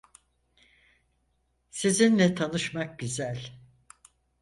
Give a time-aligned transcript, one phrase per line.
[1.71, 3.59] Sizinle tanışmak güzel.